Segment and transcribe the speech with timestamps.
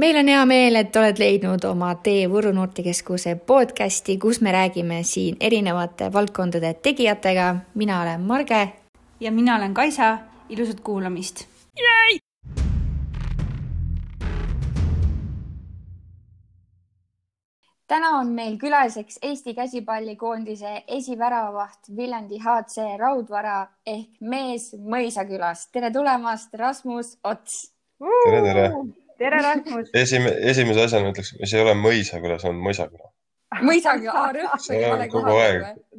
[0.00, 5.02] meil on hea meel, et oled leidnud oma tee Võru noortekeskuse podcasti, kus me räägime
[5.04, 7.56] siin erinevate valdkondade tegijatega.
[7.74, 8.72] mina olen Marge.
[9.20, 10.18] ja mina olen Kaisa.
[10.48, 11.46] ilusat kuulamist.
[17.86, 25.68] täna on meil külaliseks Eesti käsipallikoondise esiväravavaht Viljandi HC Raudvara ehk mees Mõisakülast.
[25.72, 27.72] tere tulemast, Rasmus Ots.
[28.24, 28.70] tere, tere
[29.20, 29.90] tere, Rasmus.
[30.02, 33.10] esime-, esimese asjana ütleks, see ei ole Mõisaküla, see on Mõisaküla.
[33.66, 34.24] mõisaküla,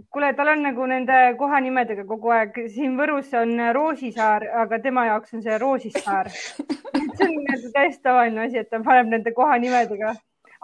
[0.09, 5.35] kuule, tal on nagu nende kohanimedega kogu aeg, siin Võrus on Roosisaar, aga tema jaoks
[5.35, 10.13] on see Roosissaar see on nagu täiesti tavaline asi, et ta paneb nende kohanimedega,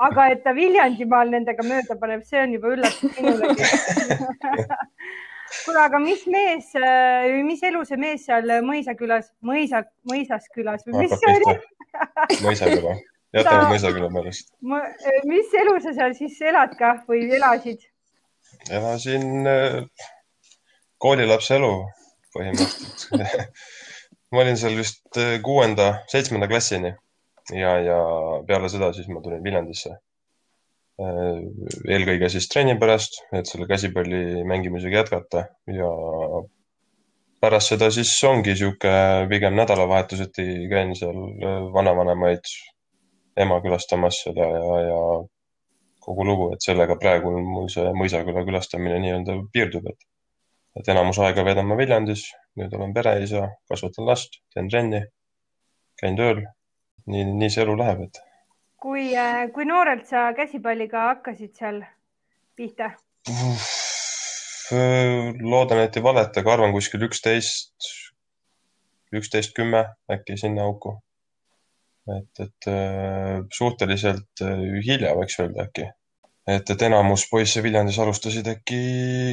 [0.07, 3.63] aga et ta Viljandimaal nendega mööda paneb, see on juba üllatus minulegi
[5.63, 6.73] kuule, aga mis mees,
[7.47, 11.57] mis elu see mees seal Mõisakülas, Mõisa, Mõisaskülas või mis see oli?
[12.45, 12.95] Mõisaküla,
[13.35, 14.53] jätame mõisaküla pärast.
[15.29, 17.87] mis elu sa seal siis elad ka või elasid?
[18.71, 19.81] elasin äh,
[21.03, 21.73] koolilapse elu
[22.35, 23.51] põhimõtteliselt
[24.31, 26.93] ma olin seal vist äh, kuuenda, seitsmenda klassini
[27.55, 27.97] ja, ja
[28.47, 29.97] peale seda siis ma tulin Viljandisse.
[30.97, 35.89] Eelkõige siis trenni pärast, et selle käsipalli mängimisega jätkata ja
[37.41, 38.91] pärast seda siis ongi sihuke
[39.29, 42.51] pigem nädalavahetuseti käin seal äh, vanavanemaid,
[43.37, 45.01] ema külastamas seda ja, ja
[46.07, 50.07] kogu lugu, et sellega praegu mul see Mõisaküla külastamine nii-öelda piirdub, et,
[50.79, 52.29] et enamus aega veedan ma Viljandis,
[52.59, 55.03] nüüd olen pereisa, kasvatan last, teen trenni,
[55.99, 56.45] käin tööl.
[57.07, 58.21] nii, nii see elu läheb, et.
[58.83, 61.83] kui, äh, kui noorelt sa käsipalliga hakkasid seal
[62.55, 62.95] pihta?
[64.71, 67.89] Loodan, et ei valeta, aga arvan kuskil üksteist,
[69.15, 70.97] üksteist, kümme äkki sinna auku.
[72.07, 75.89] et, et äh, suhteliselt äh, hilja võiks öelda äkki.
[76.47, 78.77] et, et enamus poisse Viljandis alustasid äkki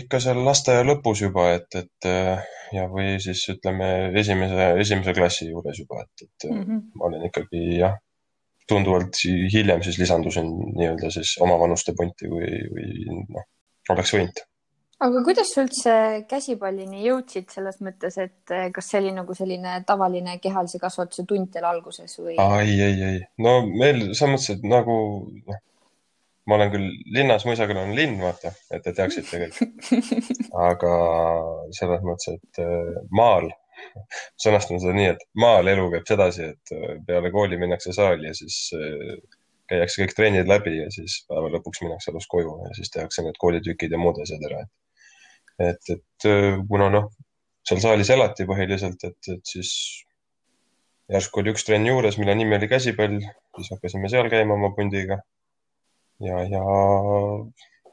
[0.00, 2.42] ikka seal lasteaia lõpus juba, et, et äh,
[2.74, 6.82] ja, või siis ütleme esimese, esimese klassi juures juba, et, et mm -hmm.
[6.98, 7.94] ma olin ikkagi jah,
[8.68, 13.46] tunduvalt hiljem siis lisandusin nii-öelda siis omavanuste punti või, või noh,
[13.94, 14.42] oleks võinud
[15.04, 15.94] aga kuidas sa üldse
[16.30, 21.50] käsipallini jõudsid selles mõttes, et eh, kas see oli nagu selline tavaline kehalise kasvatuse tund
[21.52, 22.36] teil alguses või?
[22.38, 24.96] ei, ei, ei, no meil selles mõttes, et nagu
[25.44, 25.60] noh,
[26.48, 29.60] ma olen küll linnas, Mõisaküla on linn, vaata, et te teaksite kõik.
[30.68, 30.96] aga
[31.76, 33.50] selles mõttes, et eh, maal,
[34.40, 38.36] sõnastan seda nii, et maal elu käib sedasi, et eh, peale kooli minnakse saali ja
[38.36, 38.60] siis
[39.70, 43.38] käiakse kõik trennid läbi ja siis päeva lõpuks minnakse elus koju ja siis tehakse need
[43.40, 44.72] koolitükid ja muud asjad ära, et
[45.58, 47.10] et, et äh, kuna noh,
[47.66, 49.70] seal saalis elati põhiliselt, et, et siis
[51.12, 53.20] järsku oli üks trenn juures, mille nimi oli käsipall,
[53.58, 55.20] siis hakkasime seal käima oma pundiga.
[56.24, 56.62] ja, ja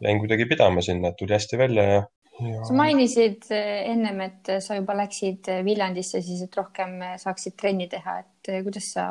[0.02, 2.02] jäin kuidagi pidama sinna, tuli hästi välja ja,
[2.40, 2.64] ja....
[2.68, 7.90] sa mainisid äh, ennem, et sa juba läksid äh, Viljandisse siis, et rohkem saaksid trenni
[7.92, 9.08] teha, et kuidas sa,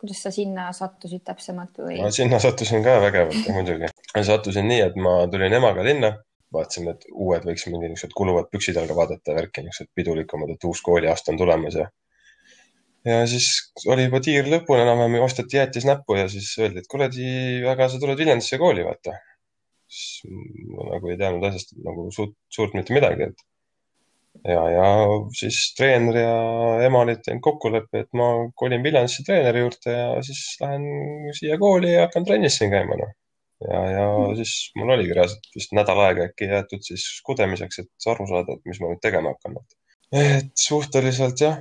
[0.00, 1.98] kuidas sa sinna sattusid täpsemalt või?
[2.14, 3.90] sinna sattusin ka vägevalt muidugi.
[4.22, 6.14] sattusin nii, et ma tulin emaga linna
[6.54, 10.82] vaatasime, et uued võiks mingi niisugused kuluvad püksid jalga vaadata, värki, niisugused pidulikumad, et uus
[10.84, 11.86] kooliaasta on tulemas ja.
[13.08, 13.48] ja siis
[13.92, 17.28] oli juba tiir lõpuni enam-vähem, osteti jäätis näppu ja siis öeldi, et kuradi,
[17.72, 19.16] aga sa tuled Viljandisse kooli, vaata.
[19.92, 20.34] siis
[20.74, 23.48] ma nagu ei teadnud asjast nagu suurt, suurt mitte midagi, et.
[24.48, 24.86] ja, ja
[25.38, 26.36] siis treener ja
[26.88, 30.86] ema olid teinud kokkuleppe, et ma kolin Viljandisse treeneri juurde ja siis lähen
[31.38, 33.16] siia kooli ja hakkan trennis siin käima, noh
[33.68, 34.06] ja, ja
[34.38, 38.70] siis mul oligi reaalselt vist nädal aega äkki jäetud siis kudemiseks, et aru saada, et
[38.70, 39.58] mis ma nüüd tegema hakkan.
[40.12, 41.58] et suhteliselt jah,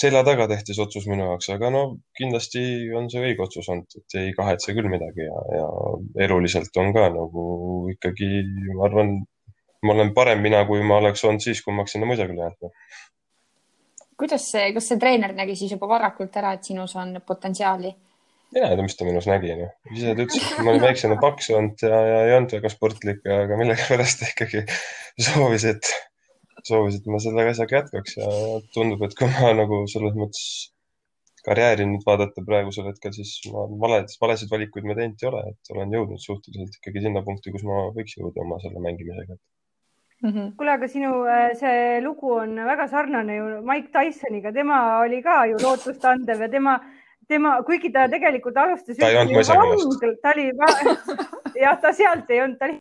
[0.00, 1.82] selja taga tehti see otsus minu jaoks, aga no
[2.18, 2.62] kindlasti
[2.96, 5.68] on see õige otsus olnud, et ei kahetse küll midagi ja, ja
[6.26, 7.44] eluliselt on ka nagu
[7.96, 8.30] ikkagi,
[8.76, 9.16] ma arvan,
[9.86, 12.74] ma olen parem mina, kui ma oleks olnud siis, kui ma sinna Mõisaküla jäänud
[14.20, 17.94] kuidas see, kas see treener nägi siis juba varakult ära, et sinus on potentsiaali?
[18.54, 19.72] Mina ei tea, mis ta minus nägi, noh.
[19.94, 23.22] ise ta ütles, et ma olin väiksena paks olnud ja, ja ei olnud väga sportlik,
[23.36, 24.64] aga millegipärast ta ikkagi
[25.28, 25.92] soovis, et,
[26.66, 28.28] soovis, et ma selle asjaga jätkaks ja
[28.74, 30.44] tundub, et kui ma nagu selles mõttes
[31.46, 35.72] karjääri nüüd vaadata praegusel hetkel, siis ma valed, valesid valikuid ma teinud ei ole, et
[35.72, 39.38] olen jõudnud suhteliselt ikkagi sinna punkti, kus ma võiks jõuda oma selle mängimisega
[40.22, 40.56] mm -hmm.
[40.56, 45.44] kuule, aga sinu äh, see lugu on väga sarnane ju Mike Tysoniga, tema oli ka
[45.46, 46.80] ju lootustandev ja tema
[47.30, 48.98] tema, kuigi ta tegelikult alustas.
[48.98, 50.22] ta ei olnud mõisakülast.
[50.22, 50.46] ta oli,
[51.64, 52.78] jah, ta sealt ei olnud, ta oli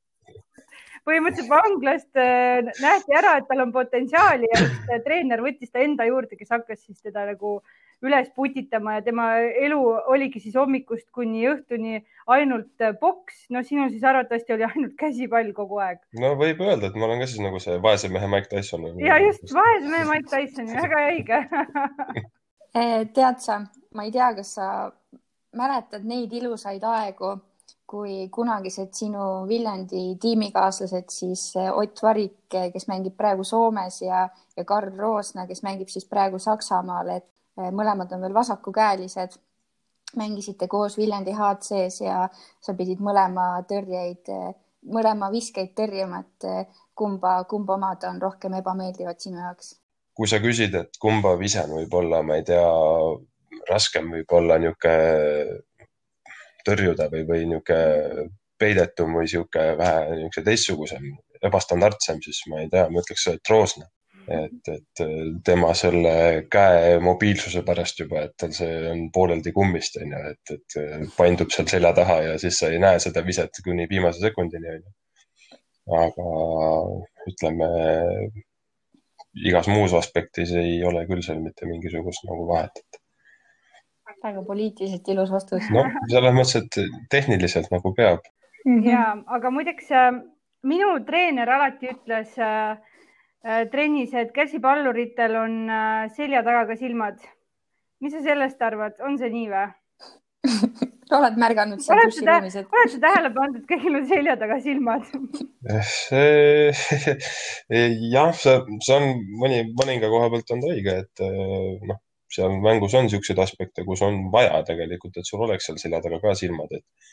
[1.08, 6.38] põhimõtteliselt vanglast äh, nähti ära, et tal on potentsiaali ja treener võttis ta enda juurde,
[6.38, 7.60] kes hakkas siis teda nagu
[8.06, 9.80] üles putitama ja tema elu
[10.12, 12.00] oligi siis hommikust kuni õhtuni
[12.32, 13.42] ainult poks.
[13.52, 16.00] no sinul siis arvatavasti oli ainult käsipall kogu aeg.
[16.20, 18.88] no võib öelda, et ma olen ka siis nagu see vaese mehe Mike Tyson.
[19.04, 21.42] ja just, vaese mehe Mike Tyson, väga õige
[22.76, 23.64] Eh, tead sa,
[23.96, 24.66] ma ei tea, kas sa
[25.58, 27.34] mäletad neid ilusaid aegu,
[27.90, 34.28] kui kunagised sinu Viljandi tiimikaaslased, siis eh, Ott Varik, kes mängib praegu Soomes ja,
[34.58, 37.26] ja Karl Roosna, kes mängib siis praegu Saksamaal, et
[37.58, 39.40] eh, mõlemad on veel vasakukäelised.
[40.18, 42.30] mängisite koos Viljandi HC-s ja
[42.62, 44.32] sa pidid mõlema tõrjeid,
[44.90, 49.76] mõlema viskeid tõrjuma, et kumba, kumba omad on rohkem ebameeldivad sinu jaoks?
[50.18, 52.66] kui sa küsid, et kumba visen võib olla, ma ei tea,
[53.70, 55.62] raskem võib-olla niisugune
[56.68, 58.28] tõrjuda või, või niisugune
[58.60, 61.08] peidetum või niisugune vähe niisuguse teistsugusem,
[61.50, 63.88] ebastandardsem, siis ma ei tea, ma ütleks, et Roosna.
[64.30, 65.02] et, et
[65.46, 66.12] tema selle
[66.54, 71.50] käe mobiilsuse pärast juba, et tal see on pooleldi kummist, on ju, et, et paindub
[71.56, 74.94] seal selja taha ja siis sa ei näe seda viset kuni viimase sekundini, on ju.
[76.04, 76.28] aga
[77.32, 77.72] ütleme,
[79.50, 82.89] igas muus aspektis ei ole küll seal mitte mingisugust nagu vahet, et.
[84.24, 85.70] Väga poliitiliselt ilus vastus.
[85.74, 88.22] noh, selles mõttes, et tehniliselt nagu peab
[88.66, 88.80] mm.
[88.80, 88.90] -hmm.
[88.90, 89.06] ja,
[89.38, 90.12] aga muideks äh,
[90.64, 92.78] minu treener alati ütles äh,
[93.46, 97.20] äh, trennis, et käsipalluritel on äh, selja taga ka silmad.
[98.00, 99.68] mis sa sellest arvad, on see nii või
[101.18, 102.68] oled märganud seal duširuumis, et?
[102.76, 105.04] oled sa tähele pannud, et kõigil on selja taga silmad?
[108.16, 108.54] jah, see,
[108.86, 109.10] see on
[109.42, 112.00] mõni, mõninga koha pealt on ta õige, et eh, noh,
[112.36, 116.20] seal mängus on niisuguseid aspekte, kus on vaja tegelikult, et sul oleks seal selja taga
[116.24, 117.10] ka silmad, et,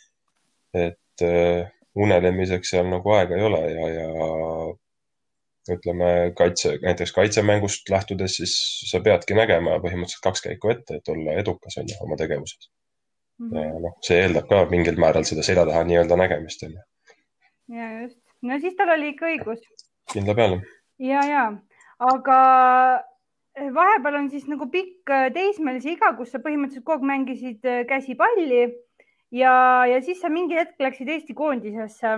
[0.86, 1.62] et uh,
[1.96, 4.08] unelemiseks seal nagu aega ei ole ja, ja
[5.72, 8.56] ütleme kaitse, näiteks kaitsemängust lähtudes, siis
[8.90, 12.68] sa peadki nägema põhimõtteliselt kaks käiku ette, et olla edukas on ju oma tegevuses
[13.38, 13.48] mm.
[13.50, 13.64] -hmm.
[13.64, 16.84] ja noh, see eeldab ka mingil määral seda selja taha nii-öelda nägemist on ju.
[17.78, 19.66] ja just, no siis tal oli ikka õigus.
[20.12, 20.60] kindla peale.
[21.10, 21.44] ja, ja,
[22.12, 22.40] aga
[23.56, 27.82] vahepeal on siis nagu pikk eh, teismelise iga, kus sa põhimõtteliselt kogu aeg mängisid eh,
[27.88, 28.62] käsipalli
[29.32, 29.52] ja,
[29.88, 32.16] ja siis sa mingi hetk läksid Eesti koondisesse.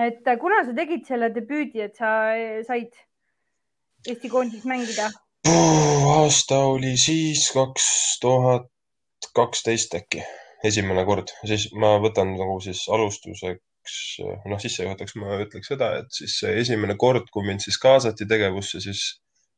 [0.00, 2.32] et kuna sa tegid selle debüüdi, et sa
[2.66, 2.94] said
[4.08, 5.10] Eesti koondises mängida?
[6.12, 7.84] aasta oli siis kaks
[8.22, 8.70] tuhat
[9.36, 10.22] kaksteist äkki,
[10.64, 13.94] esimene kord, siis ma võtan nagu siis alustuseks,
[14.48, 19.04] noh, sissejuhatuseks ma ütleks seda, et siis esimene kord, kui mind siis kaasati tegevusse, siis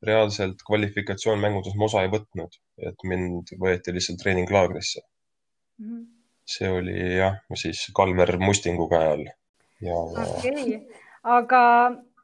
[0.07, 2.59] reaalselt kvalifikatsioonmängudes ma osa ei võtnud,
[2.91, 5.87] et mind võeti lihtsalt treeninglaagrisse mm.
[5.87, 6.05] -hmm.
[6.57, 9.29] see oli jah, siis Kalver Mustingu käe all
[9.85, 10.81] ja, okei okay.,
[11.25, 11.63] aga,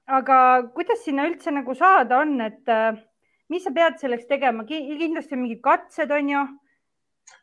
[0.06, 0.40] aga
[0.74, 2.98] kuidas sinna üldse nagu saada on, et äh,
[3.50, 6.44] mis sa pead selleks tegema, kindlasti mingid katsed, on ju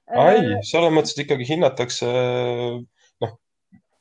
[0.08, 2.12] ei, äh, selles mõttes, et ikkagi hinnatakse,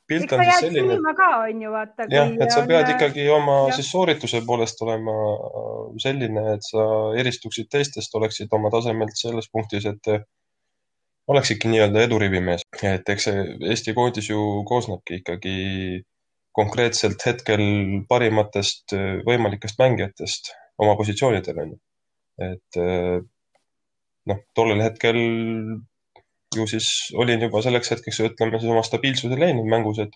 [0.07, 1.13] pilt on siis selline.
[1.17, 2.07] ka on ju vaata.
[2.11, 2.91] jah, et sa pead on...
[2.95, 3.77] ikkagi oma ja.
[3.77, 5.15] siis soorituse poolest olema
[6.03, 6.87] selline, et sa
[7.19, 10.11] eristuksid teistest, oleksid oma tasemelt selles punktis, et
[11.27, 15.57] oleksidki nii-öelda edurivimees, et eks see Eesti koondis ju koosnebki ikkagi
[16.57, 17.63] konkreetselt hetkel
[18.09, 18.95] parimatest
[19.27, 21.81] võimalikest mängijatest oma positsioonidel on ju.
[22.47, 22.79] et
[24.27, 25.19] noh, tollel hetkel
[26.55, 30.15] ju siis olin juba selleks hetkeks, ütleme siis oma stabiilsuse leidnud mängus, et,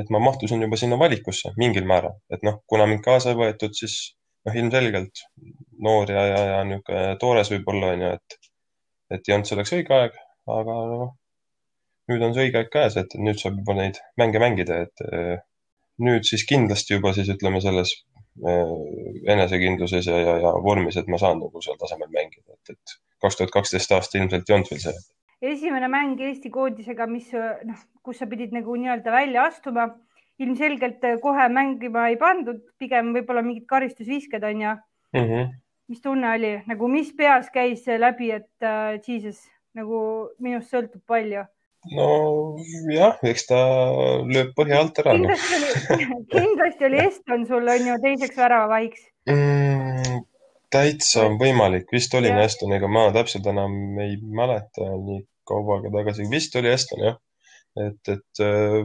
[0.00, 3.76] et ma mahtusin juba sinna valikusse mingil määral, et noh, kuna mind kaasa ei võetud,
[3.78, 3.96] siis
[4.46, 5.24] noh, ilmselgelt
[5.86, 8.38] noor ja, ja, ja niisugune toores võib-olla onju, et,
[9.14, 10.18] et ei olnud selleks õige aeg,
[10.58, 11.14] aga noh,
[12.10, 15.36] nüüd on see õige aeg käes, et nüüd saab juba neid mänge mängida, et eh,
[16.02, 17.94] nüüd siis kindlasti juba siis ütleme selles
[18.42, 18.74] eh,
[19.36, 23.38] enesekindluses ja, ja, ja vormis, et ma saan nagu seal tasemel mängida, et, et kaks
[23.38, 24.96] tuhat kaksteist aasta ilmselt ei olnud veel see
[25.42, 29.88] esimene mäng Eesti koondisega, mis noh, kus sa pidid nagu nii-öelda välja astuma,
[30.42, 35.24] ilmselgelt kohe mängima ei pandud, pigem võib-olla mingid karistusvisked on ju mm.
[35.24, 35.50] -hmm.
[35.92, 39.42] mis tunne oli nagu, mis peas käis läbi, et uh, jesus
[39.74, 41.44] nagu minust sõltub palju?
[41.90, 43.58] nojah, eks ta
[44.22, 45.16] lööb põhja alt ära.
[45.18, 45.26] Noh.
[45.26, 50.22] kindlasti oli, kindlasti oli Eston sul on ju teiseks väravavahiks mm,.
[50.70, 56.56] täitsa võimalik, vist olin Estoniga, ma täpselt enam ei mäleta nii kaua aega tagasi, vist
[56.60, 57.18] oli Eston jah.
[57.86, 58.82] et, et äh,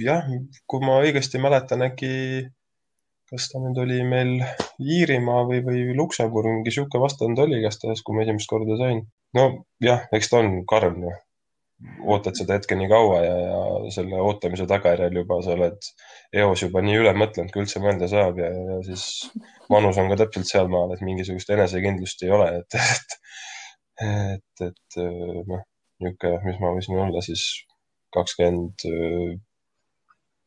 [0.00, 0.26] jah,
[0.70, 2.10] kui ma õigesti mäletan, äkki,
[3.30, 4.36] kas ta nüüd oli meil
[4.82, 9.04] Iirimaa või, või Luksemburg, mingi sihuke vastand oli igastahes, kui ma esimest korda sain.
[9.36, 9.50] no
[9.82, 11.16] jah, eks ta on karm ju.
[12.12, 15.86] ootad seda hetke nii kaua ja, ja selle ootamise tagajärjel juba sa oled
[16.42, 19.06] eos juba nii üle mõtlenud, kui üldse mõelda saab ja, ja siis
[19.72, 23.16] vanus on ka täpselt sealmaal, et mingisugust enesekindlust ei ole, et, et,
[24.04, 25.64] et, et noh,
[26.00, 27.44] niisugune, mis ma võisin olla siis
[28.14, 28.86] kakskümmend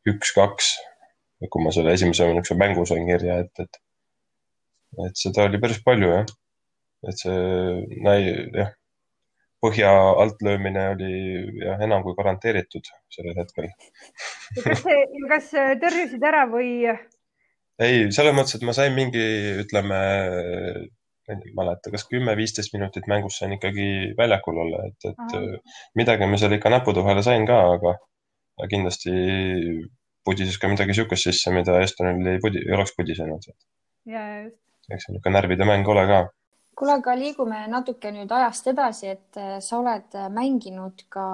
[0.10, 0.74] üks, kaks,
[1.44, 3.82] kui ma selle esimese niisuguse mängu sain kirja, et, et,
[5.08, 6.32] et seda oli päris palju jah.
[7.08, 8.74] et see näi-, jah
[9.64, 9.92] põhja
[10.24, 11.12] altlöömine oli
[11.64, 13.70] jah, enam kui garanteeritud sellel hetkel.
[14.66, 14.84] kas,
[15.32, 15.52] kas
[15.84, 16.90] tõrjusid ära või?
[17.80, 19.24] ei, selles mõttes, et ma sain mingi,
[19.64, 20.00] ütleme,
[21.32, 25.42] ei mäleta, kas kümme-viisteist minutit mängus sain ikkagi väljakul olla, et, et Aha.
[26.00, 27.96] midagi ma seal ikka näppude vahele sain ka, aga
[28.72, 29.14] kindlasti
[30.26, 33.50] pudises ka midagi niisugust sisse, mida Estonil ei pudi, ei oleks pudisenud.
[34.06, 34.60] ja, just.
[34.92, 36.24] eks see niisugune närvide mäng ole ka
[36.76, 41.26] kuule, aga liigume natuke nüüd ajast edasi, et äh, sa oled mänginud ka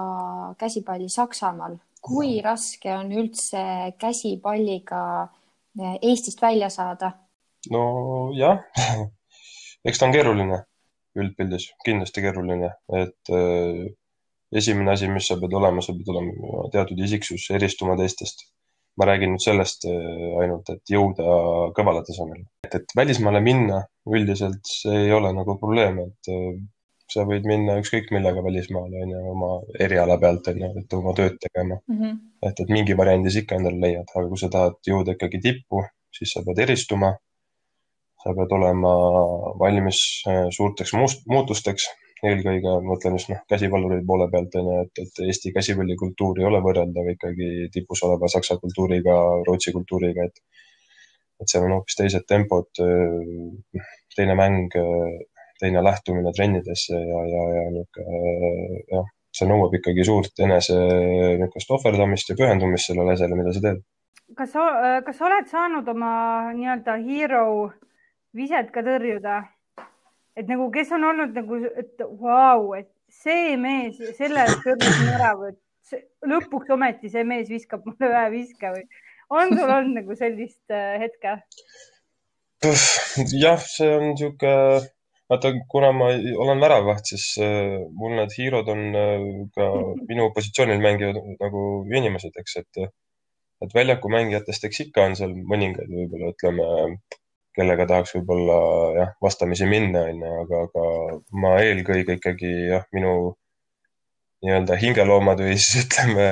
[0.60, 1.78] käsipalli Saksamaal.
[2.02, 3.62] kui raske on üldse
[4.00, 7.12] käsipalliga äh, Eestist välja saada?
[7.72, 8.62] nojah,
[9.86, 10.64] eks ta on keeruline
[11.20, 13.90] üldpildis, kindlasti keeruline, et äh,
[14.56, 18.48] esimene asi, mis sa pead olema, sa pead olema teatud isiksus, eristuma teistest
[19.00, 21.38] ma räägin nüüd sellest äh, ainult, et jõuda
[21.78, 22.44] kõvale tasemele.
[22.68, 26.58] et, et välismaale minna üldiselt see ei ole nagu probleem, et äh,
[27.10, 29.52] sa võid minna ükskõik millega välismaale, on ju, oma
[29.86, 31.96] eriala pealt, on ju, et oma tööd tegema mm.
[32.02, 32.20] -hmm.
[32.50, 35.86] et, et mingi variandi sa ikka endale leiad, aga kui sa tahad jõuda ikkagi tippu,
[36.20, 37.16] siis sa pead eristuma.
[38.24, 38.94] Sa pead olema
[39.60, 40.96] valmis äh, suurteks
[41.28, 41.90] muutusteks
[42.26, 46.60] eelkõige mõtlen just noh, käsipalluri poole pealt on ju, et, et Eesti käsipallikultuur ei ole
[46.66, 49.16] võrreldav ikkagi tipus oleva Saksa kultuuriga,
[49.48, 50.44] Rootsi kultuuriga, et
[51.40, 52.68] et seal on hoopis teised tempod,
[54.16, 54.74] teine mäng,
[55.60, 59.06] teine lähtumine trennidesse ja, ja, ja niisugune jah,
[59.40, 63.80] see nõuab ikkagi suurt enese niisugust ohverdamist ja pühendumist sellele asjale, mida sa teed.
[64.36, 64.66] kas sa,
[65.06, 66.12] kas sa oled saanud oma
[66.58, 67.46] nii-öelda hero
[68.36, 69.42] viset ka tõrjuda?
[70.40, 75.56] et nagu, kes on olnud nagu, et vau et see mees, selle tõrjusin ära või
[76.30, 78.86] lõpuks ometi see mees viskab mulle ühe viske või
[79.30, 81.40] on sul olnud nagu sellist äh, hetke?
[83.40, 84.82] jah, see on niisugune,
[85.32, 86.10] vaata, kuna ma
[86.46, 89.70] olen väravaht, siis äh, mul need hiirod on äh, ka
[90.10, 92.90] minu positsioonil mängivad nagu inimesed, eks, et
[93.60, 96.68] et väljaku mängijatest, eks ikka on seal mõningaid võib-olla ütleme
[97.60, 98.58] kellega tahaks võib-olla
[98.96, 100.88] jah, vastamisi minna, onju, aga, aga
[101.44, 103.14] ma eelkõige ikkagi jah, minu
[104.46, 106.30] nii-öelda hingeloomad või siis ütleme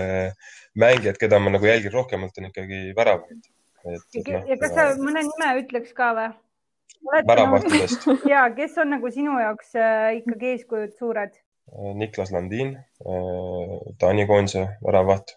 [0.79, 3.49] mängijad, keda ma nagu jälgin rohkemalt, on ikkagi väravaid.
[3.87, 6.29] ja, no, ja kas sa mõne nime ütleks ka või?
[7.27, 11.35] väravahtidest ja kes on nagu sinu jaoks äh, ikkagi eeskujud suured?
[11.99, 15.35] Niklas Landin äh,, Taani koondise väravaht,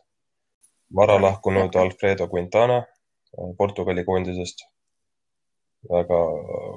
[0.97, 4.70] vara lahkunud Alfredo Quintana äh, Portugali koondisest
[5.89, 6.21] väga,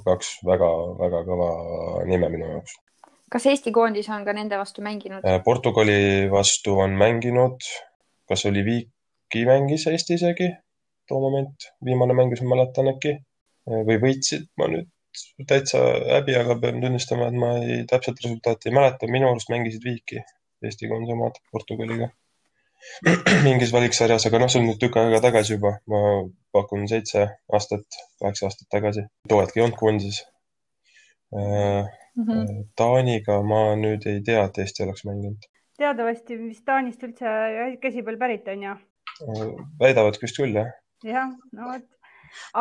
[0.05, 1.49] kaks väga-väga kõva
[2.07, 2.77] nime minu jaoks.
[3.33, 5.25] kas Eesti koondis on ka nende vastu mänginud?
[5.25, 7.59] Äh, Portugali vastu on mänginud,
[8.29, 10.51] kas oli Viiki mängis Eesti isegi?
[11.09, 13.17] Too moment, viimane mäng, mis ma mäletan äkki.
[13.67, 14.89] Äh, või võitsid, ma nüüd
[15.47, 19.85] täitsa häbi, aga pean tunnistama, et ma ei, täpset resultaati ei mäleta, minu arust mängisid
[19.85, 20.23] Viiki
[20.63, 22.07] Eesti koondise omad Portugaliga
[23.45, 26.01] mingis valiksarjas, aga noh, see on nüüd tükk aega tagasi juba, ma
[26.55, 27.25] pakun seitse
[27.57, 27.85] aastat,
[28.21, 29.05] kaheksa aastat tagasi.
[29.29, 30.19] toodki ei olnud koondises
[31.33, 31.87] mm.
[32.17, 32.65] -hmm.
[32.79, 35.49] Taaniga ma nüüd ei tea, et Eesti oleks mänginud.
[35.77, 37.31] teatavasti vist Taanist üldse
[37.81, 38.75] käsipall pärit on ju?
[39.29, 39.47] Äh,
[39.79, 40.69] väidavad vist küll, jah.
[41.03, 41.89] jah, no vot.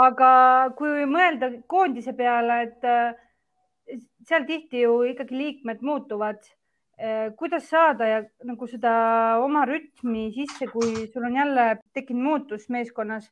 [0.06, 0.30] aga
[0.78, 6.61] kui mõelda koondise peale, et äh, seal tihti ju ikkagi liikmed muutuvad Äh,
[7.36, 8.92] kuidas saada ja nagu seda
[9.42, 11.64] oma rütmi sisse, kui sul on jälle
[11.96, 13.26] tekkinud muutus meeskonnas,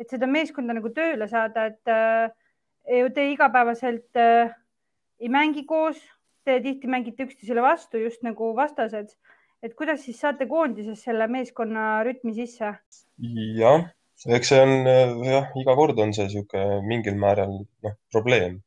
[0.00, 4.50] et seda meeskonda nagu tööle saada, et äh, te igapäevaselt äh,
[5.22, 6.00] ei mängi koos,
[6.42, 9.14] te tihti mängite üksteisele vastu just nagu vastased.
[9.62, 12.72] et kuidas siis saate koondises selle meeskonna rütmi sisse?
[13.62, 13.84] jah,
[14.26, 14.72] eks see on
[15.28, 18.58] jah, iga kord on see niisugune mingil määral noh, probleem.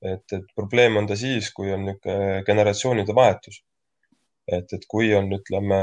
[0.00, 3.60] et, et probleem on ta siis, kui on niisugune generatsioonide vahetus
[4.56, 5.78] et, et kui on, ütleme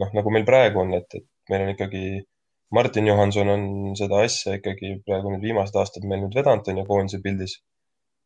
[0.00, 2.04] noh, nagu meil praegu on, et, et meil on ikkagi
[2.72, 3.64] Martin Johanson on
[3.98, 7.58] seda asja ikkagi praegu need viimased aastad meil nüüd vedanud, on ju, koondise pildis.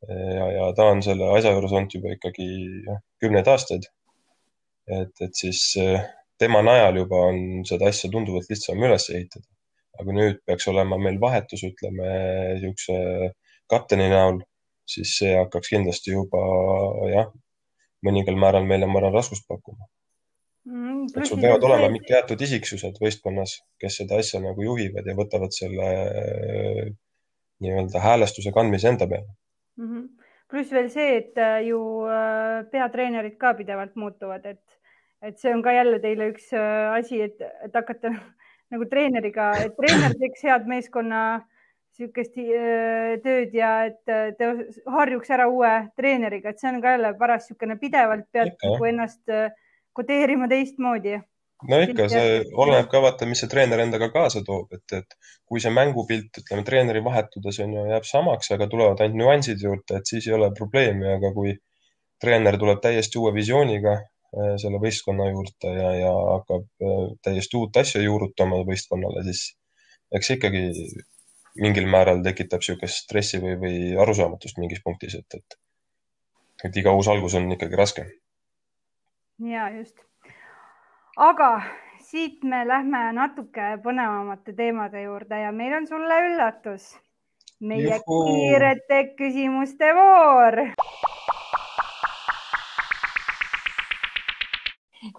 [0.07, 2.47] ja, ja ta on selle asja juures olnud juba ikkagi
[2.87, 3.89] noh, kümneid aastaid.
[4.99, 5.63] et, et siis
[6.39, 9.47] tema najal juba on seda asja tunduvalt lihtsam üles ehitada.
[9.99, 12.09] aga nüüd peaks olema meil vahetus, ütleme
[12.61, 13.33] niisuguse
[13.73, 14.43] kapteni näol,
[14.87, 16.43] siis see hakkaks kindlasti juba
[17.11, 17.31] jah,
[18.07, 19.89] mõningal määral meile, ma arvan, raskust pakkuma.
[20.67, 25.55] et sul peavad olema mingi teatud isiksused võistkonnas, kes seda asja nagu juhivad ja võtavad
[25.55, 26.81] selle äh,
[27.63, 29.29] nii-öelda häälestuse kandmise enda peale
[29.77, 29.87] mm.
[29.87, 30.09] -hmm.
[30.51, 31.79] pluss veel see, et äh, ju
[32.11, 34.81] äh, peatreenerid ka pidevalt muutuvad, et,
[35.23, 36.51] et see on ka jälle teile üks
[36.99, 38.11] asi, et, et hakata
[38.75, 41.23] nagu treeneriga, et treener teeks head meeskonna
[41.99, 42.35] niisugust
[43.25, 44.03] tööd ja et
[44.39, 44.51] te
[44.97, 49.33] harjuks ära uue treeneriga, et see on ka jälle paras niisugune pidevalt pead nagu ennast
[49.97, 51.17] kodeerima teistmoodi.
[51.65, 55.15] No ikka, see oleneb ka vaata, mis see treener endaga kaasa toob, et, et
[55.49, 59.97] kui see mängupilt, ütleme treeneri vahetudes on ju, jääb samaks, aga tulevad ainult nüansid juurde,
[59.97, 61.55] et siis ei ole probleemi, aga kui
[62.21, 67.81] treener tuleb täiesti uue visiooniga äh, selle võistkonna juurde ja, ja hakkab äh, täiesti uut
[67.81, 69.47] asja juurutama võistkonnale, siis
[70.13, 70.67] eks ikkagi
[71.61, 75.59] mingil määral tekitab niisugust stressi või, või arusaamatust mingis punktis, et, et,
[76.65, 78.07] et iga uus algus on ikkagi raske.
[79.53, 80.07] ja just
[81.17, 81.63] aga
[82.01, 86.95] siit me lähme natuke põnevamate teemade juurde ja meil on sulle üllatus.
[87.61, 88.17] meie Juhu.
[88.27, 90.59] kiirete küsimuste voor.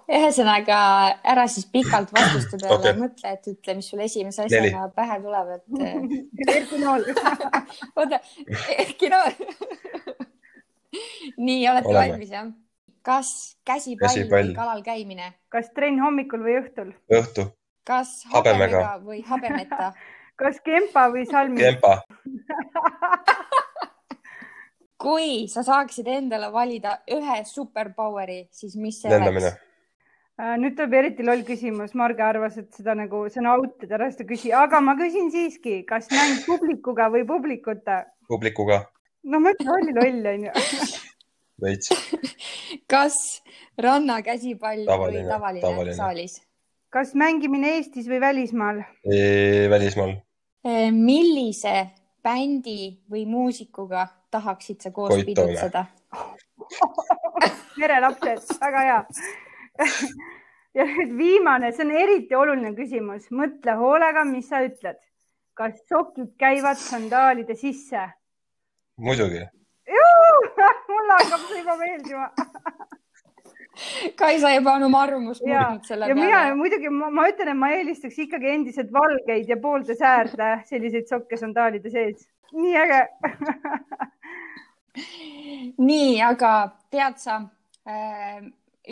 [0.08, 0.78] Ühesõnaga
[1.28, 2.96] ära siis pikalt vastuste peale okay.
[3.00, 4.94] mõtle, et ütle, mis sul esimese asjana Neli.
[4.96, 5.64] pähe tuleb, et
[6.56, 7.04] Erki Nool.
[8.00, 8.22] oota,
[8.78, 9.36] Erki Nool.
[11.48, 12.00] nii, olete Oleme.
[12.00, 12.48] valmis jah?
[13.08, 13.30] kas
[13.68, 14.50] käsipall, käsipall.
[14.50, 15.34] või kalal käimine?
[15.54, 16.94] kas trenn hommikul või õhtul?
[17.12, 17.50] õhtu.
[17.88, 19.92] kas habemega või habemeta
[20.40, 21.62] kas kempa või salmi?
[21.62, 22.02] kempa
[25.04, 29.52] kui sa saaksid endale valida ühe superpoweri, siis mis see Lendamine.
[29.52, 29.67] oleks?
[30.38, 33.94] Äh, nüüd tuleb eriti loll küsimus, Marge arvas, et seda nagu, see on out, et
[33.96, 38.04] ära seda küsi, aga ma küsin siiski, kas mäng publikuga või publikuta?
[38.30, 38.84] publikuga.
[39.26, 40.52] no mõtle, oli loll onju.
[41.64, 41.90] Veits.
[42.86, 43.18] Kas
[43.82, 46.38] rannakäsipall või tavaline, tavaline saalis?
[46.94, 48.84] kas mängimine Eestis või välismaal?
[49.74, 50.14] Välismaal.
[50.94, 51.76] Millise
[52.22, 55.88] bändi või muusikuga tahaksid sa koos pidutseda?
[57.82, 59.02] Merelapsed, väga hea
[60.78, 65.00] ja nüüd viimane, see on eriti oluline küsimus, mõtle hoolega, mis sa ütled.
[65.58, 68.10] kas sokid käivad sandaalide sisse?
[68.98, 69.42] muidugi
[70.92, 72.30] mulle hakkab see juba meeldima
[74.18, 76.20] Kaisa juba on oma arvamust muutnud selle peale.
[76.20, 81.10] ja mina muidugi, ma ütlen, et ma eelistaks ikkagi endiselt valgeid ja poolde säärde selliseid
[81.10, 82.26] sokke sandaalide sees.
[82.54, 83.02] nii äge
[85.78, 86.54] nii, aga
[86.92, 87.42] tead sa
[87.86, 88.42] äh,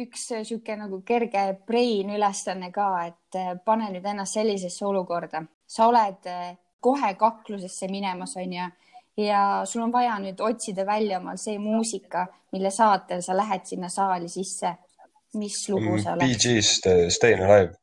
[0.01, 5.87] üks sihuke nagu kerge brain ülesanne ka, et äh, pane nüüd ennast sellisesse olukorda, sa
[5.89, 8.69] oled äh, kohe kaklusesse minemas, onju
[9.17, 13.89] ja sul on vaja nüüd otsida välja omal see muusika, mille saatel sa lähed sinna
[13.89, 14.75] saali sisse.
[15.35, 16.43] mis lugu mm, see oleks?
[16.45, 17.73] Gees Stayin Alive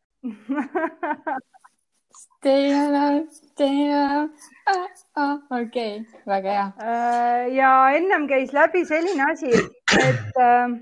[2.42, 4.30] Stay alive, stay alive
[4.66, 4.86] ah,.
[5.14, 6.64] Ah, okei okay., väga hea.
[6.80, 9.52] Äh, ja ennem käis läbi selline asi,
[9.98, 10.72] et äh,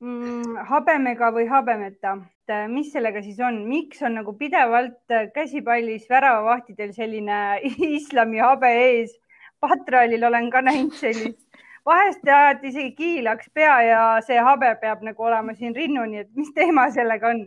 [0.00, 2.14] habemega või habemeta,
[2.48, 7.60] et äh, mis sellega siis on, miks on nagu pidevalt käsipallis väravavahtidel selline
[7.98, 9.12] islami habe ees
[9.60, 11.38] patrallil olen ka näinud sellist.
[11.86, 16.52] vahest tead isegi kiilaks pea ja see habe peab nagu olema siin rinnuni, et mis
[16.56, 17.46] teema sellega on?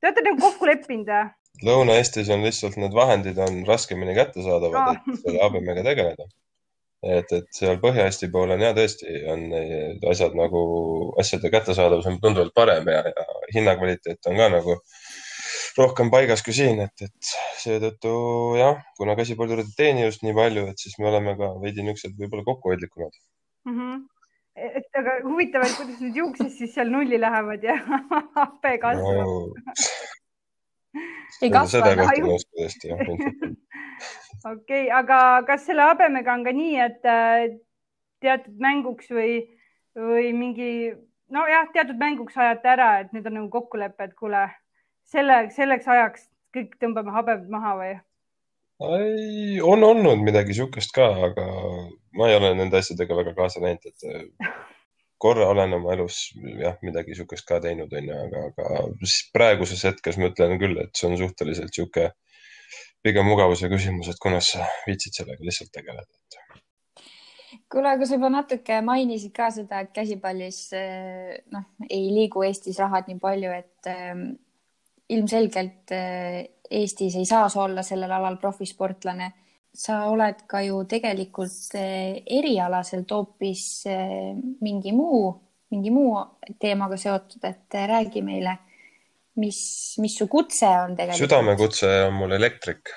[0.00, 1.26] Te olete nagu kokku leppinud või?
[1.64, 6.28] Lõuna-Eestis on lihtsalt need vahendid on raskemini kättesaadavad, et selle habemega tegeleda.
[7.06, 9.44] Et, et seal Põhja-Eesti pool on ja tõesti on
[10.10, 10.62] asjad nagu,
[11.20, 14.78] asjade kättesaadavus on tunduvalt parem ja, ja hinnakvaliteet on ka nagu
[15.76, 18.12] rohkem paigas kui siin, et, et seetõttu
[18.58, 22.16] jah, kuna käsipaldurid ei teeni just nii palju, et siis me oleme ka veidi niisugused
[22.20, 23.12] võib-olla kokkuhoidlikumad
[23.68, 23.76] mm.
[23.76, 24.02] -hmm.
[24.80, 27.76] et aga huvitav, et kuidas need juuksed siis seal nulli lähevad ja
[28.40, 29.36] hape kasvab no,.
[31.42, 31.70] ei kasva.
[31.76, 33.56] seda kohta ma ei oska tõesti jah
[34.44, 37.46] okei okay,, aga kas selle habemega on ka nii, et äh,
[38.24, 39.38] teatud mänguks või,
[39.96, 40.70] või mingi
[41.32, 44.46] nojah, teatud mänguks ajate ära, et nüüd on nagu kokkulepe, et kuule
[45.06, 47.94] selle, selleks ajaks kõik tõmbame habed maha või?
[48.86, 51.46] ei, on olnud midagi sihukest ka, aga
[52.16, 54.50] ma ei ole nende asjadega väga kaasa läinud, et äh,
[55.18, 56.18] korra olen oma elus
[56.60, 58.84] jah, midagi sihukest ka teinud, onju, aga, aga
[59.32, 62.10] praeguses hetkes ma ütlen küll, et see on suhteliselt sihuke
[63.06, 66.10] pigem mugavuse küsimus, et kunas sa viitsid sellega lihtsalt tegeleda
[67.72, 72.78] kuule, aga sa juba natuke mainisid ka seda, et käsipallis äh, noh, ei liigu Eestis
[72.82, 74.28] rahad nii palju, et ähm,
[75.08, 79.32] ilmselgelt eh, Eestis ei saa sa olla sellel alal profisportlane.
[79.76, 84.32] sa oled ka ju tegelikult eh, erialaselt hoopis eh,
[84.64, 85.34] mingi muu,
[85.70, 86.14] mingi muu
[86.58, 88.56] teemaga seotud, et räägi meile,
[89.40, 89.60] mis,
[90.02, 91.22] mis su kutse on tegelikult?
[91.24, 92.92] südamekutse on mul elektrik,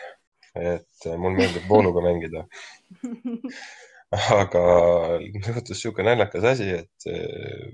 [0.56, 2.46] et mul meeldib vooluga mängida
[4.42, 4.64] aga
[5.22, 7.70] juhtus niisugune naljakas asi, et eh,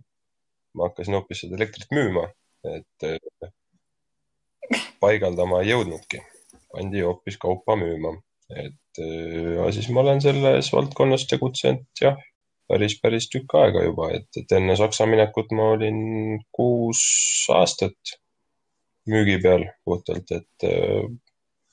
[0.75, 2.27] ma hakkasin hoopis seda elektrit müüma,
[2.75, 3.49] et eh,
[5.03, 6.21] paigaldama ei jõudnudki,
[6.73, 8.15] pandi hoopis kaupa müüma,
[8.51, 12.19] et eh, ja siis ma olen selles valdkonnas tegutsenud jah,
[12.67, 17.01] päris, päris tükk aega juba, et, et enne Saksa minekut ma olin kuus
[17.55, 18.17] aastat
[19.11, 20.65] müügi peal puhtalt, et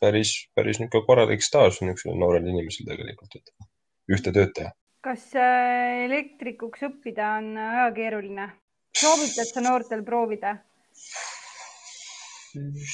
[0.02, 4.72] päris, päris niisugune korralik staaž niisugusel noorel inimesel tegelikult, et ühte tööd teha.
[5.02, 8.48] kas äh, elektrikuks õppida on väga keeruline?
[8.98, 10.56] soovitad sa noortel proovida?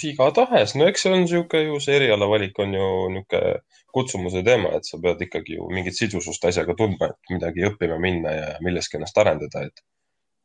[0.07, 3.59] igatahes, no eks see on niisugune ju, see erialavalik on ju niisugune
[3.97, 8.35] kutsumuse teema, et sa pead ikkagi ju mingit sidusust asjaga tundma, et midagi õppima minna
[8.35, 9.87] ja milleski ennast arendada, et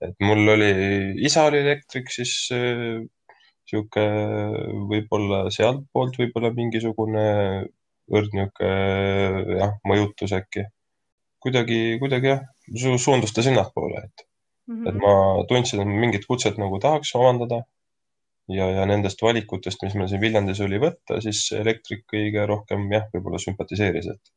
[0.04, 0.72] et mul oli,
[1.24, 2.34] isa oli elektrik, siis
[3.72, 4.58] äh,
[4.90, 7.26] võib-olla sealtpoolt võib-olla mingisugune
[8.12, 10.66] õrn niisugune jah, mõjutus äkki.
[11.44, 12.44] kuidagi, kuidagi jah,
[13.00, 14.26] suundus ta sinnapoole, et
[14.68, 14.90] mm, -hmm.
[14.90, 15.14] et ma
[15.48, 17.64] tundsin, et mingit kutset nagu tahaks omandada.
[18.52, 23.06] ja, ja nendest valikutest, mis meil siin Viljandis oli võtta, siis elektrik kõige rohkem jah,
[23.14, 24.34] võib-olla sümpatiseeris, et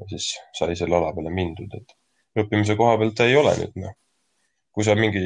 [0.00, 1.94] ja siis sai selle ala peale mindud, et
[2.42, 3.94] õppimise koha pealt ei ole nüüd noh.
[4.74, 5.22] kui sa mingi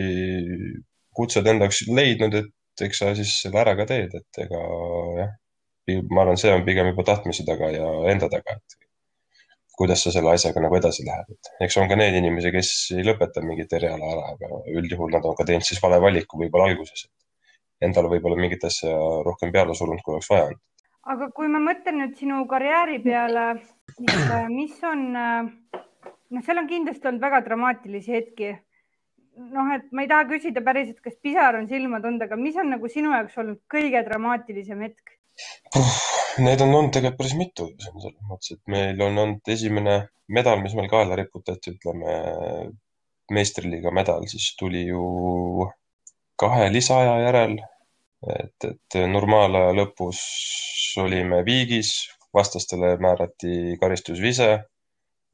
[1.16, 4.60] kutsed enda jaoks leidnud, et eks sa siis selle ära ka teed, et ega
[5.20, 5.32] jah
[6.10, 8.78] ma arvan, see on pigem juba tahtmise taga ja enda taga, et
[9.76, 13.04] kuidas sa selle asjaga nagu edasi lähed, et eks on ka neid inimesi, kes ei
[13.06, 17.08] lõpeta mingit eriala ära, aga üldjuhul nad on ka teinud siis vale valiku võib-olla alguses.
[17.82, 18.92] Endale võib-olla mingit asja
[19.26, 20.62] rohkem peale surunud, kui oleks vaja olnud.
[21.12, 23.48] aga kui ma mõtlen nüüd sinu karjääri peale,
[24.48, 28.54] mis on, noh, seal on kindlasti olnud väga dramaatilisi hetki
[29.36, 32.72] noh, et ma ei taha küsida päriselt, kas pisar on silma tulnud, aga mis on
[32.74, 35.14] nagu sinu jaoks olnud kõige dramaatilisem hetk?
[36.44, 39.96] Neid on olnud tegelikult päris mitu selles mõttes, et meil on olnud esimene
[40.34, 42.16] medal, mis meil kaela riputati, ütleme
[43.34, 45.68] meistriliiga medal, siis tuli ju
[46.40, 47.58] kahe lisaaja järel.
[48.24, 50.20] et, et normaalaja lõpus
[51.02, 51.90] olime viigis,
[52.34, 54.48] vastastele määrati karistusvise,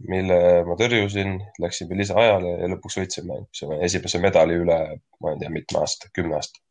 [0.09, 3.43] mille ma tõrjusin, läksime lisaajale ja lõpuks võitsime
[3.85, 4.79] esimese medali üle,
[5.21, 6.63] ma ei tea, mitme aasta, kümne aasta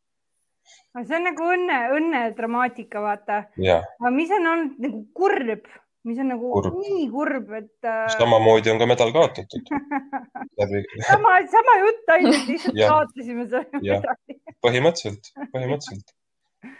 [1.06, 3.44] see on nagu õnne, õnnedramaatika, vaata.
[3.54, 5.68] aga mis on olnud nagu kurb,
[6.08, 6.78] mis on nagu kurb.
[6.82, 8.06] nii kurb, et äh....
[8.16, 9.70] samamoodi on ka medal kaotatud
[10.60, 10.82] läbi...
[11.06, 14.40] sama, sama jutt ainult, lihtsalt kaotasime selle medali.
[14.66, 16.16] põhimõtteliselt, põhimõtteliselt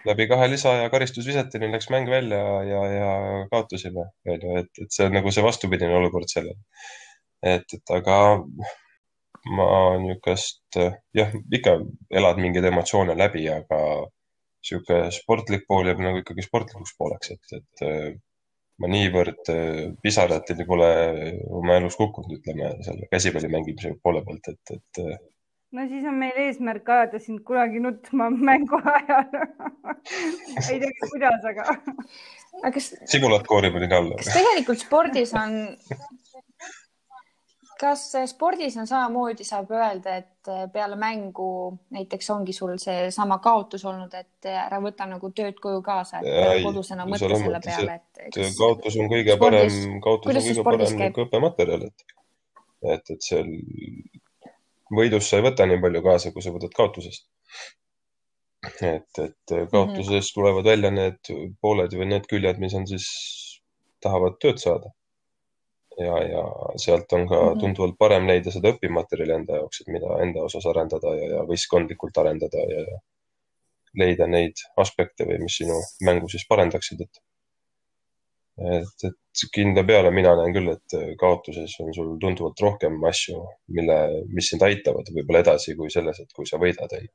[0.09, 3.11] läbi kahe lisa ja karistusvisetini läks mäng välja ja, ja
[3.53, 6.59] kaotasime, onju, et, et see on nagu see vastupidine olukord sellele.
[7.43, 8.17] et, et aga
[9.57, 9.67] ma
[10.01, 10.79] niisugust,
[11.17, 11.77] jah, ikka
[12.21, 13.79] elad mingeid emotsioone läbi, aga
[14.61, 18.19] niisugune sportlik pool jääb nagu ikkagi sportlikuks pooleks, et, et
[18.81, 19.51] ma niivõrd
[20.05, 20.91] pisarateni pole
[21.61, 25.05] oma elus kukkunud, ütleme selle käsipalli mängimise poole pealt, et, et.
[25.73, 29.29] No siis on meil eesmärk ajada sind kunagi nutma mängu ajal
[30.71, 31.67] ei tea, kuidas, aga.
[32.63, 32.95] aga kas.
[33.13, 34.19] sibulat koorib nii alla.
[34.23, 35.61] kas tegelikult spordis on
[37.81, 41.47] kas spordis on samamoodi, saab öelda, et eh, peale mängu
[41.95, 46.65] näiteks ongi sul seesama kaotus olnud, et eh, ära võta nagu tööd koju kaasa, et
[46.67, 48.25] kodus enam mõtle selle peale, et.
[48.35, 48.57] Kas...
[48.59, 52.19] kaotus on kõige spordis, parem, kaotus on kõige parem nagu õppematerjal, et,
[52.97, 53.49] et, et seal
[54.97, 57.27] võidust sa ei võta nii palju kaasa, kui sa võtad kaotusest.
[58.85, 60.33] et, et kaotusest mm -hmm.
[60.35, 63.07] tulevad välja need pooled või need küljed, mis on siis,
[64.01, 64.93] tahavad tööd saada
[65.99, 66.43] ja, ja
[66.77, 67.61] sealt on ka mm -hmm.
[67.61, 72.21] tunduvalt parem leida seda õpimaterjali enda jaoks, et mida enda osas arendada ja, ja võistkondlikult
[72.23, 73.01] arendada ja, ja
[74.05, 77.23] leida neid aspekte või mis sinu mängu siis parendaksid, et
[78.61, 83.41] et, et kindla peale mina näen küll, et kaotuses on sul tunduvalt rohkem asju,
[83.77, 83.99] mille,
[84.35, 87.13] mis sind aitavad võib-olla edasi kui selles, et kui sa võidad, onju.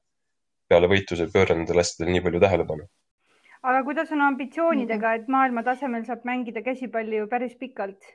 [0.70, 2.88] peale võitu sa ei pööra nendele asjadele nii palju tähelepanu.
[3.66, 8.14] aga kuidas on ambitsioonidega, et maailma tasemel saab mängida käsipalli ju päris pikalt?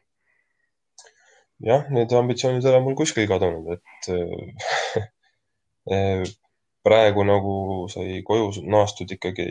[1.70, 5.04] jah, need ambitsioonid ei ole mul kuskil kadunud, et äh,
[5.94, 6.24] äh,
[6.86, 7.54] praegu nagu
[7.92, 9.46] sai koju naastud ikkagi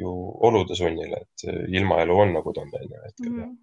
[0.00, 0.12] ju
[0.48, 1.46] olude sunnil, et
[1.78, 3.42] ilmaelu on nagu ta on meil hetkel mm.
[3.42, 3.56] -hmm.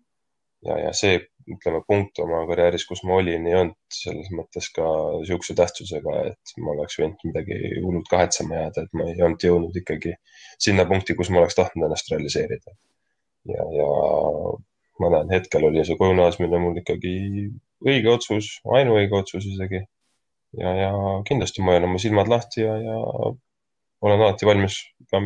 [0.70, 1.20] ja, ja see,
[1.56, 4.88] ütleme, punkt oma karjääris, kus ma olin, ei olnud selles mõttes ka
[5.20, 9.82] niisuguse tähtsusega, et ma oleks võinud midagi hullult kahetsema jääda, et ma ei olnud jõudnud
[9.84, 10.16] ikkagi
[10.68, 12.78] sinna punkti, kus ma oleks tahtnud ennast realiseerida.
[13.52, 13.90] ja, ja
[15.00, 17.14] ma näen, hetkel oli see koju naasmine mul ikkagi
[17.84, 19.84] õige otsus, ainuõige otsus isegi.
[20.58, 20.92] Ja, ja
[21.28, 22.98] kindlasti ma hoian oma silmad lahti ja, ja
[24.04, 24.80] olen alati valmis
[25.12, 25.22] ka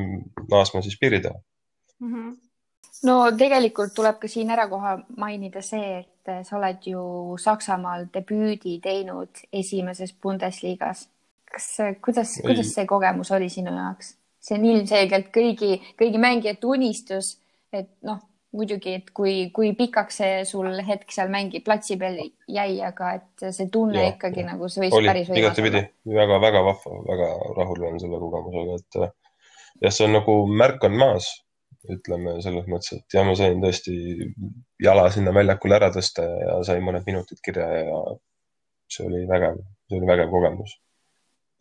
[0.52, 1.40] naasma siis piiri taha
[2.00, 2.14] mm.
[2.14, 2.36] -hmm.
[3.10, 7.02] no tegelikult tuleb ka siin ära kohe mainida see, et sa oled ju
[7.40, 11.10] Saksamaal debüüdi teinud esimeses Bundesligas.
[11.52, 14.16] kas, kuidas, kuidas see kogemus oli sinu jaoks?
[14.40, 17.38] see on ilmselgelt kõigi, kõigi mängijate unistus,
[17.74, 18.22] et noh
[18.58, 23.48] muidugi, et kui, kui pikaks see sul hetk seal mängi platsi peal jäi, aga et
[23.56, 24.52] see tunne ja, ikkagi ja.
[24.52, 25.84] nagu see võis oli, päris võimas olla.
[26.20, 31.30] väga-väga vahva, väga rahul olen selle kogemusega, et jah, see on nagu märk on maas,
[31.94, 33.96] ütleme selles mõttes, et ja ma sain tõesti
[34.84, 38.02] jala sinna väljakule ära tõsta ja sain mõned minutid kirja ja
[38.92, 40.78] see oli vägev, see oli vägev kogemus.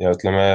[0.02, 0.46] ja ütleme,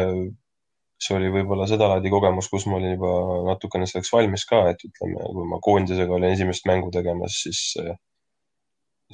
[1.01, 3.11] see oli võib-olla sedalaadi kogemus, kus ma olin juba
[3.49, 7.61] natukene selleks valmis ka, et ütleme, kui ma koondisega olin esimest mängu tegemas, siis,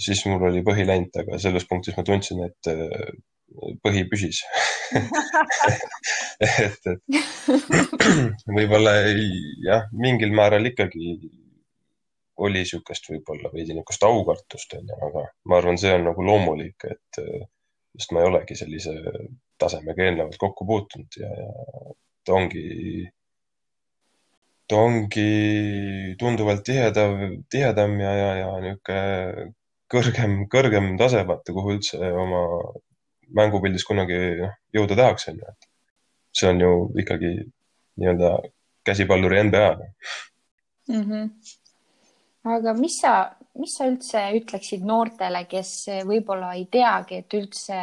[0.07, 2.71] siis mul oli põhi läinud, aga selles punktis ma tundsin, et
[3.83, 4.43] põhi püsis.
[6.37, 7.01] Et, et
[8.57, 8.91] võib-olla
[9.65, 11.15] jah, mingil määral ikkagi
[12.45, 17.21] oli niisugust võib-olla veidi niisugust aukartust, onju, aga ma arvan, see on nagu loomulik, et
[17.97, 18.93] sest ma ei olegi sellise
[19.59, 21.51] tasemega eelnevalt kokku puutunud ja, ja
[22.25, 22.63] ta ongi,
[24.67, 25.29] ta ongi
[26.19, 29.53] tunduvalt tihedam, tihedam ja, ja, ja niisugune
[29.91, 32.43] kõrgem, kõrgem tase, vaata, kuhu üldse oma
[33.37, 35.69] mängupildis kunagi noh, jõuda tahaks, onju, et
[36.35, 37.31] see on ju ikkagi
[37.97, 38.33] nii-öelda
[38.87, 41.01] käsipalluri NBA mm.
[41.01, 41.29] -hmm.
[42.55, 43.13] Aga mis sa,
[43.59, 45.71] mis sa üldse ütleksid noortele, kes
[46.07, 47.79] võib-olla ei teagi, et üldse,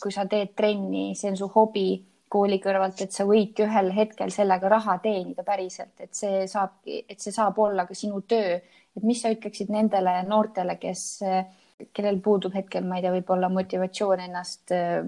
[0.00, 1.88] kui sa teed trenni, see on su hobi
[2.34, 7.20] kooli kõrvalt, et sa võidki ühel hetkel sellega raha teenida päriselt, et see saabki, et
[7.22, 8.58] see saab olla ka sinu töö.
[8.94, 11.22] et mis sa ütleksid nendele noortele, kes,
[11.94, 15.02] kellel puudub hetkel, ma ei tea, võib-olla motivatsioon ennast äh,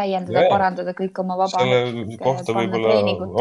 [0.00, 1.60] täiendada, parandada kõik oma vaba.
[1.60, 2.96] selle kohta võib-olla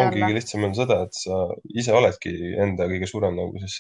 [0.06, 2.34] ongi lihtsam on seda, et sa ise oledki
[2.66, 3.80] enda kõige suurem nagu siis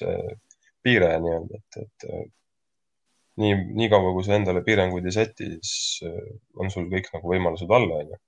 [0.84, 2.10] piire nii-öelda, et, et
[3.40, 7.72] nii, niikaua kui sa endale piiranguid ei säti, siis äh, on sul kõik nagu võimalused
[7.76, 8.20] all, on ju.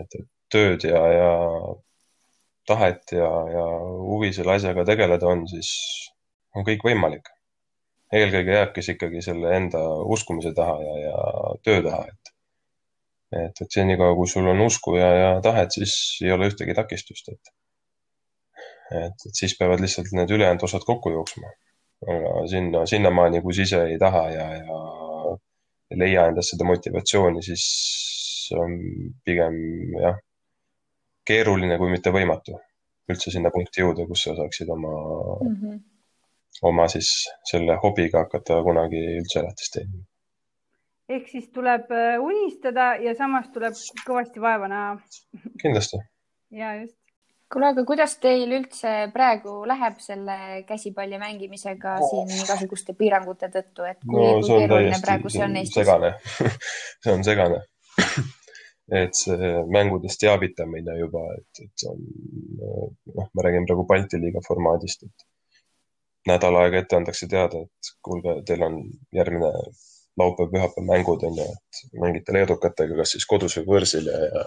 [0.00, 1.30] et tööd ja, ja
[2.70, 3.66] tahet ja, ja
[4.06, 5.70] huvi selle asjaga tegeleda on, siis
[6.56, 7.30] on kõik võimalik.
[8.12, 9.80] eelkõige jääbki see ikkagi selle enda
[10.14, 11.16] uskumise taha ja, ja
[11.66, 12.34] töö taha, et
[13.30, 15.92] et, et senikaua, kui sul on usku ja, ja tahet, siis
[16.24, 17.52] ei ole ühtegi takistust, et
[18.90, 21.52] et, et siis peavad lihtsalt need ülejäänud osad kokku jooksma.
[22.08, 24.80] aga sinna, sinnamaani, kui sa ise ei taha ja, ja
[25.90, 27.64] ei leia endas seda motivatsiooni, siis
[28.56, 28.76] on
[29.24, 29.56] pigem
[30.00, 30.16] jah,
[31.28, 32.56] keeruline, kui mitte võimatu
[33.10, 35.80] üldse sinna punkti jõuda, kus sa saaksid oma mm, -hmm.
[36.70, 37.10] oma siis
[37.50, 40.04] selle hobiga hakata kunagi üldse elatist teenima.
[41.08, 43.74] ehk siis tuleb äh, unistada ja samas tuleb
[44.06, 44.96] kõvasti vaeva näha.
[45.62, 46.00] kindlasti.
[46.62, 46.99] ja just
[47.52, 50.36] kuule, aga kuidas teil üldse praegu läheb selle
[50.68, 55.80] käsipalli mängimisega siin igasuguste piirangute tõttu, et kui, no, kui keeruline praegu see on Eestis?
[55.82, 56.12] segane.
[57.02, 57.62] See on segane.
[59.00, 62.00] Et see mängudest teavitamine juba, et, et see on,
[63.14, 65.26] noh, ma räägin praegu Balti liiga formaadist, et
[66.26, 68.80] nädal aega ette antakse teada, et kuulge, teil on
[69.14, 69.52] järgmine
[70.20, 74.44] laupäev, pühapäev mängud on ju, et mängite leedukatega, kas siis kodus või võõrsil ja, ja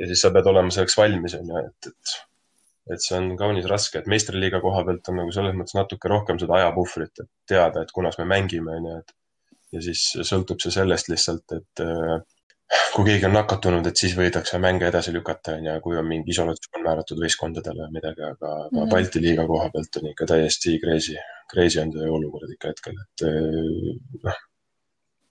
[0.00, 2.16] ja siis sa pead olema selleks valmis, on ju, et, et,
[2.94, 6.40] et see on kaunis raske, et meistriliiga koha pealt on nagu selles mõttes natuke rohkem
[6.40, 9.16] seda ajapuhvrit, et teada, et kunas me mängime, on ju, et
[9.76, 12.18] ja siis sõltub see sellest lihtsalt, et äh,
[12.94, 16.34] kui keegi on nakatunud, et siis võidakse mänge edasi lükata, on ju, kui on mingi
[16.34, 18.92] isolatsioon määratud võistkondadele või midagi, aga mm -hmm.
[18.94, 21.18] Balti liiga koha pealt on ikka täiesti crazy,
[21.52, 24.46] crazy on see olukord ikka hetkel, et äh, noh,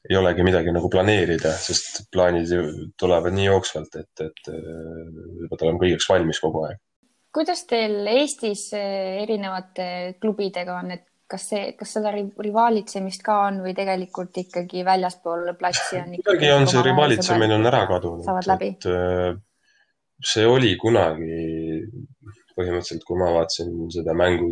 [0.09, 2.49] ei olegi midagi nagu planeerida, sest plaanid
[2.99, 6.79] tulevad nii jooksvalt, et, et pead olema kõigeks valmis kogu aeg.
[7.35, 9.89] kuidas teil Eestis eh, erinevate
[10.21, 16.01] klubidega on, et kas see, kas seda rivaalitsemist ka on või tegelikult ikkagi väljaspool platsi
[16.01, 16.17] on?
[16.17, 18.25] kuidagi on see rivaalitsemine on ära kadunud,
[18.65, 19.37] et eh,
[20.33, 21.37] see oli kunagi
[22.59, 24.49] põhimõtteliselt, kui ma vaatasin seda mängu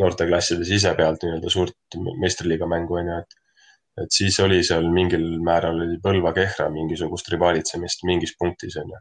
[0.00, 3.39] noorteklassides ise pealt nii-öelda suurt meistriliiga mängu onju, et
[3.98, 9.00] et siis oli seal mingil määral oli Põlva-Kehra mingisugust rivaalitsemist mingis punktis onju.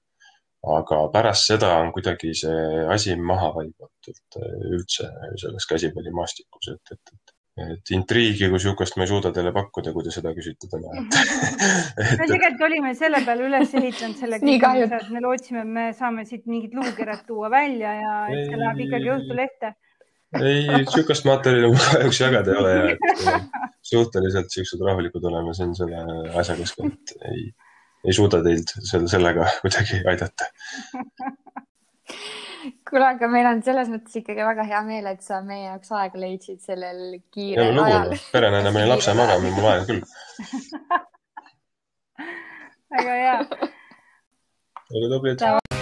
[0.75, 4.39] aga pärast seda on kuidagi see asi maha vaibatud
[4.75, 5.11] üldse
[5.43, 10.05] selles käsipallimaastikus, et, et, et et intriigi kui niisugust ma ei suuda teile pakkuda, kui
[10.05, 11.17] te seda küsite täna et...
[12.21, 16.25] me tegelikult olime selle peale üles ehitanud selle küsimuse, et me lootsime, et me saame
[16.29, 19.73] siit mingid luukirjad tuua välja ja et see läheb ikkagi Õhtulehte
[20.37, 22.99] ei, niisugust materjali mul kahjuks jagada ei ole ja et
[23.89, 26.03] suhteliselt siuksed rahulikud oleme siin selle
[26.37, 27.45] asja keskel, et ei,
[28.05, 30.49] ei suuda teilt selle, sellega kuidagi aidata
[32.89, 36.21] kuule, aga meil on selles mõttes ikkagi väga hea meel, et sa meie jaoks aega
[36.21, 40.03] leidsid sellel kiirel no ajal perenaine pani lapse magama, mul aega küll.
[42.97, 43.37] väga hea.
[44.93, 45.78] olge tublid.